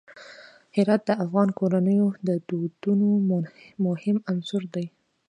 هرات 0.75 1.01
د 1.05 1.11
افغان 1.23 1.49
کورنیو 1.59 2.07
د 2.27 2.29
دودونو 2.47 3.07
مهم 3.85 4.17
عنصر 4.31 4.63
دی. 4.75 4.85